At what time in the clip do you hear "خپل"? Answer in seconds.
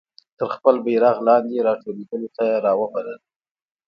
0.55-0.75